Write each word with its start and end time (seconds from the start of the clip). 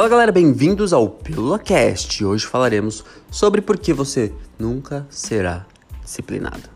Fala 0.00 0.08
galera, 0.08 0.32
bem-vindos 0.32 0.94
ao 0.94 1.10
PílulaCast. 1.10 2.24
Hoje 2.24 2.46
falaremos 2.46 3.04
sobre 3.30 3.60
por 3.60 3.76
que 3.76 3.92
você 3.92 4.32
nunca 4.58 5.06
será 5.10 5.66
disciplinado. 6.02 6.70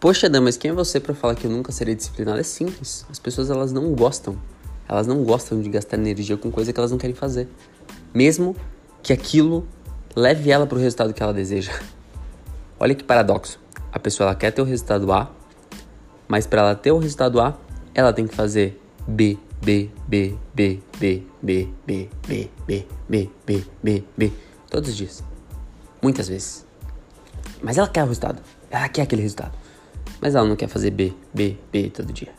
Poxa, 0.00 0.28
Dan, 0.28 0.40
mas 0.40 0.56
quem 0.56 0.72
é 0.72 0.74
você 0.74 0.98
para 0.98 1.14
falar 1.14 1.36
que 1.36 1.46
eu 1.46 1.50
nunca 1.52 1.70
serei 1.70 1.94
disciplinado? 1.94 2.40
É 2.40 2.42
simples. 2.42 3.06
As 3.08 3.20
pessoas 3.20 3.48
elas 3.48 3.70
não 3.70 3.94
gostam. 3.94 4.36
Elas 4.88 5.06
não 5.06 5.22
gostam 5.22 5.60
de 5.60 5.68
gastar 5.68 5.98
energia 5.98 6.36
com 6.36 6.50
coisa 6.50 6.72
que 6.72 6.80
elas 6.80 6.90
não 6.90 6.98
querem 6.98 7.14
fazer. 7.14 7.46
Mesmo 8.12 8.56
que 9.04 9.12
aquilo 9.12 9.68
leve 10.14 10.50
ela 10.50 10.66
para 10.66 10.76
o 10.76 10.80
resultado 10.80 11.12
que 11.12 11.22
ela 11.22 11.32
deseja. 11.32 11.72
Olha 12.78 12.94
que 12.94 13.04
paradoxo. 13.04 13.58
A 13.92 13.98
pessoa 13.98 14.28
ela 14.28 14.34
quer 14.34 14.50
ter 14.52 14.62
o 14.62 14.64
resultado 14.64 15.12
A, 15.12 15.30
mas 16.28 16.46
para 16.46 16.62
ela 16.62 16.74
ter 16.74 16.92
o 16.92 16.98
resultado 16.98 17.40
A, 17.40 17.56
ela 17.94 18.12
tem 18.12 18.26
que 18.26 18.34
fazer 18.34 18.80
B, 19.06 19.38
B, 19.60 19.90
B, 20.06 20.36
B, 20.54 20.80
B, 20.98 21.22
B, 21.42 21.68
B, 21.86 22.08
B, 22.26 22.50
B, 22.66 22.88
B, 23.08 23.30
B, 23.46 23.64
B, 23.82 24.04
B, 24.16 24.32
todos 24.70 24.90
os 24.90 24.96
dias. 24.96 25.24
Muitas 26.00 26.28
vezes. 26.28 26.64
Mas 27.62 27.76
ela 27.76 27.88
quer 27.88 28.04
o 28.04 28.06
resultado. 28.06 28.40
Ela 28.70 28.88
quer 28.88 29.02
aquele 29.02 29.22
resultado. 29.22 29.52
Mas 30.20 30.34
ela 30.34 30.46
não 30.46 30.56
quer 30.56 30.68
fazer 30.68 30.90
B, 30.90 31.12
B, 31.34 31.58
B 31.72 31.90
todo 31.90 32.12
dia. 32.12 32.32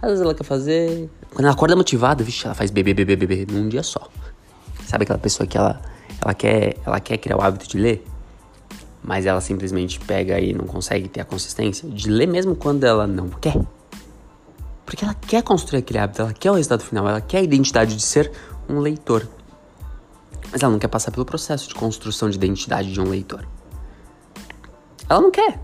Às 0.00 0.08
vezes 0.08 0.24
ela 0.24 0.34
quer 0.34 0.44
fazer. 0.44 1.10
Quando 1.30 1.44
ela 1.44 1.52
acorda 1.52 1.76
motivada, 1.76 2.24
vixe, 2.24 2.46
ela 2.46 2.54
faz 2.54 2.70
B, 2.70 2.82
B, 2.82 2.94
B, 2.94 3.04
B, 3.04 3.16
B, 3.16 3.26
B 3.26 3.46
num 3.52 3.68
dia 3.68 3.82
só. 3.82 4.08
Sabe 4.86 5.04
aquela 5.04 5.18
pessoa 5.18 5.46
que 5.46 5.56
ela, 5.56 5.80
ela, 6.20 6.34
quer, 6.34 6.76
ela 6.84 7.00
quer 7.00 7.18
criar 7.18 7.36
o 7.36 7.42
hábito 7.42 7.68
de 7.68 7.78
ler, 7.78 8.04
mas 9.02 9.26
ela 9.26 9.40
simplesmente 9.40 9.98
pega 10.00 10.38
e 10.38 10.52
não 10.52 10.66
consegue 10.66 11.08
ter 11.08 11.20
a 11.20 11.24
consistência 11.24 11.88
de 11.88 12.10
ler 12.10 12.26
mesmo 12.26 12.54
quando 12.54 12.84
ela 12.84 13.06
não 13.06 13.28
quer? 13.28 13.60
Porque 14.84 15.04
ela 15.04 15.14
quer 15.14 15.42
construir 15.42 15.78
aquele 15.78 15.98
hábito, 15.98 16.22
ela 16.22 16.32
quer 16.32 16.50
o 16.50 16.54
resultado 16.54 16.82
final, 16.82 17.08
ela 17.08 17.20
quer 17.20 17.38
a 17.38 17.42
identidade 17.42 17.96
de 17.96 18.02
ser 18.02 18.30
um 18.68 18.80
leitor. 18.80 19.26
Mas 20.52 20.62
ela 20.62 20.72
não 20.72 20.78
quer 20.78 20.88
passar 20.88 21.12
pelo 21.12 21.24
processo 21.24 21.68
de 21.68 21.74
construção 21.74 22.28
de 22.28 22.36
identidade 22.36 22.92
de 22.92 23.00
um 23.00 23.08
leitor. 23.08 23.46
Ela 25.08 25.20
não 25.20 25.30
quer. 25.30 25.60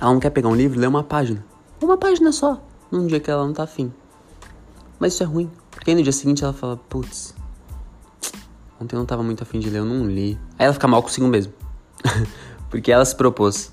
Ela 0.00 0.12
não 0.12 0.20
quer 0.20 0.30
pegar 0.30 0.48
um 0.48 0.54
livro 0.54 0.78
e 0.78 0.80
ler 0.80 0.86
uma 0.86 1.02
página. 1.02 1.44
Uma 1.82 1.96
página 1.96 2.32
só, 2.32 2.62
num 2.90 3.06
dia 3.06 3.18
que 3.18 3.30
ela 3.30 3.46
não 3.46 3.52
tá 3.52 3.62
afim. 3.64 3.92
Mas 4.98 5.14
isso 5.14 5.22
é 5.22 5.26
ruim, 5.26 5.50
porque 5.70 5.90
aí 5.90 5.96
no 5.96 6.02
dia 6.02 6.12
seguinte 6.12 6.44
ela 6.44 6.52
fala, 6.52 6.76
putz, 6.76 7.34
ontem 8.84 8.94
eu 8.94 8.98
não 8.98 9.06
tava 9.06 9.22
muito 9.22 9.42
afim 9.42 9.58
de 9.58 9.70
ler, 9.70 9.78
eu 9.78 9.84
não 9.84 10.06
li. 10.06 10.38
Aí 10.58 10.66
ela 10.66 10.74
fica 10.74 10.86
mal 10.86 11.02
consigo 11.02 11.26
mesmo. 11.26 11.52
porque 12.70 12.92
ela 12.92 13.04
se 13.04 13.16
propôs 13.16 13.72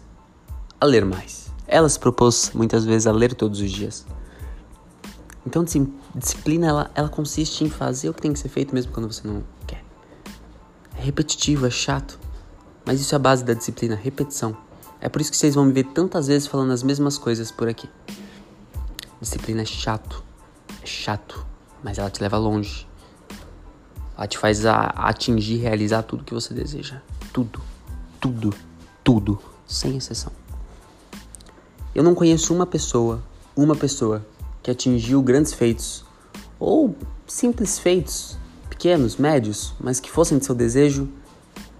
a 0.80 0.86
ler 0.86 1.06
mais. 1.06 1.52
Ela 1.68 1.88
se 1.88 2.00
propôs 2.00 2.52
muitas 2.54 2.86
vezes 2.86 3.08
a 3.08 3.12
ler 3.12 3.34
todos 3.34 3.60
os 3.60 3.72
dias. 3.72 4.06
Então, 5.46 5.66
disciplina, 6.16 6.68
ela, 6.68 6.92
ela 6.94 7.10
consiste 7.10 7.64
em 7.64 7.70
fazer 7.70 8.10
o 8.10 8.14
que 8.14 8.22
tem 8.22 8.32
que 8.32 8.40
ser 8.40 8.50
feito 8.50 8.74
mesmo 8.74 8.92
quando 8.92 9.12
você 9.12 9.28
não 9.28 9.44
quer. 9.66 9.84
É 10.98 11.02
repetitivo, 11.02 11.66
é 11.66 11.70
chato. 11.70 12.20
Mas 12.86 13.02
isso 13.02 13.14
é 13.14 13.18
a 13.18 13.20
base 13.20 13.44
da 13.44 13.54
disciplina, 13.54 13.96
repetição. 13.96 14.56
É 15.00 15.10
por 15.10 15.22
isso 15.22 15.32
que 15.32 15.38
vocês 15.38 15.56
vão 15.56 15.66
me 15.66 15.74
ver 15.74 15.86
tantas 15.86 16.28
vezes 16.28 16.48
falando 16.48 16.72
as 16.72 16.84
mesmas 16.84 17.18
coisas 17.18 17.52
por 17.52 17.68
aqui. 17.68 17.90
Disciplina 19.20 19.62
é 19.62 19.66
chato. 19.66 20.24
É 20.82 20.86
chato. 20.86 21.46
Mas 21.84 21.98
ela 21.98 22.10
te 22.10 22.22
leva 22.22 22.38
longe. 22.38 22.88
Ela 24.22 24.28
te 24.28 24.38
faz 24.38 24.68
a, 24.68 24.82
atingir, 24.84 25.58
realizar 25.58 26.04
tudo 26.04 26.24
que 26.24 26.32
você 26.32 26.54
deseja. 26.54 27.02
Tudo. 27.34 27.60
Tudo. 28.20 28.54
Tudo. 29.04 29.42
Sem 29.66 29.98
exceção. 29.98 30.32
Eu 31.96 32.04
não 32.04 32.14
conheço 32.14 32.54
uma 32.54 32.68
pessoa, 32.68 33.24
uma 33.56 33.76
pessoa, 33.76 34.24
que 34.62 34.70
atingiu 34.70 35.24
grandes 35.24 35.54
feitos. 35.54 36.06
Ou 36.60 36.96
simples 37.26 37.80
feitos, 37.80 38.38
pequenos, 38.70 39.18
médios, 39.18 39.74
mas 39.80 40.00
que 40.00 40.12
fossem 40.12 40.38
de 40.38 40.46
seu 40.46 40.54
desejo, 40.54 41.10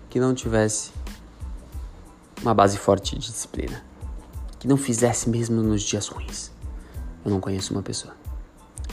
que 0.10 0.20
não 0.20 0.34
tivesse 0.34 0.90
uma 2.42 2.56
base 2.56 2.76
forte 2.76 3.20
de 3.20 3.28
disciplina. 3.28 3.86
Que 4.58 4.68
não 4.68 4.78
fizesse 4.78 5.30
mesmo 5.30 5.62
nos 5.62 5.84
dias 5.84 6.08
ruins. 6.08 6.50
Eu 7.24 7.30
não 7.30 7.40
conheço 7.40 7.72
uma 7.72 7.84
pessoa. 7.84 8.16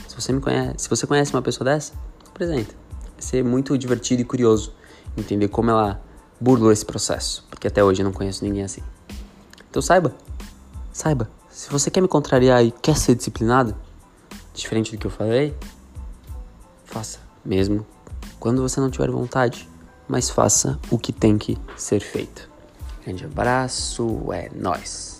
Se 0.06 0.14
você 0.14 0.34
me 0.34 0.40
conhece, 0.42 0.74
se 0.76 0.90
você 0.90 1.06
conhece 1.06 1.32
uma 1.32 1.40
pessoa 1.40 1.64
dessa, 1.64 1.94
apresenta. 2.26 2.87
Ser 3.18 3.42
muito 3.44 3.76
divertido 3.76 4.22
e 4.22 4.24
curioso 4.24 4.72
entender 5.16 5.48
como 5.48 5.70
ela 5.70 6.00
burlou 6.40 6.70
esse 6.70 6.84
processo, 6.84 7.46
porque 7.50 7.66
até 7.66 7.82
hoje 7.82 8.02
eu 8.02 8.04
não 8.04 8.12
conheço 8.12 8.44
ninguém 8.44 8.62
assim. 8.62 8.82
Então 9.68 9.82
saiba, 9.82 10.14
saiba, 10.92 11.28
se 11.50 11.70
você 11.70 11.90
quer 11.90 12.00
me 12.00 12.08
contrariar 12.08 12.64
e 12.64 12.70
quer 12.70 12.96
ser 12.96 13.14
disciplinado, 13.14 13.74
diferente 14.54 14.92
do 14.92 14.98
que 14.98 15.06
eu 15.06 15.10
falei, 15.10 15.56
faça 16.84 17.18
mesmo 17.44 17.86
quando 18.38 18.62
você 18.62 18.80
não 18.80 18.90
tiver 18.90 19.10
vontade, 19.10 19.68
mas 20.06 20.30
faça 20.30 20.78
o 20.90 20.98
que 20.98 21.12
tem 21.12 21.36
que 21.36 21.58
ser 21.76 22.00
feito. 22.00 22.48
Grande 23.04 23.24
abraço, 23.24 24.32
é 24.32 24.50
nós. 24.54 25.17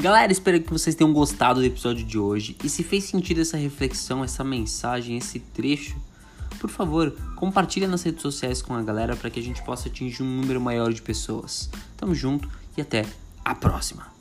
Galera, 0.00 0.32
espero 0.32 0.58
que 0.62 0.72
vocês 0.72 0.96
tenham 0.96 1.12
gostado 1.12 1.60
do 1.60 1.66
episódio 1.66 2.06
de 2.06 2.18
hoje. 2.18 2.56
E 2.64 2.70
se 2.70 2.82
fez 2.82 3.04
sentido 3.04 3.42
essa 3.42 3.58
reflexão, 3.58 4.24
essa 4.24 4.42
mensagem, 4.42 5.18
esse 5.18 5.38
trecho, 5.38 5.94
por 6.58 6.70
favor, 6.70 7.14
compartilha 7.36 7.86
nas 7.86 8.02
redes 8.02 8.22
sociais 8.22 8.62
com 8.62 8.74
a 8.74 8.82
galera 8.82 9.14
para 9.14 9.28
que 9.28 9.38
a 9.38 9.42
gente 9.42 9.62
possa 9.62 9.88
atingir 9.88 10.22
um 10.22 10.40
número 10.40 10.58
maior 10.58 10.90
de 10.90 11.02
pessoas. 11.02 11.68
Tamo 11.98 12.14
junto 12.14 12.48
e 12.78 12.80
até 12.80 13.04
a 13.44 13.54
próxima. 13.54 14.19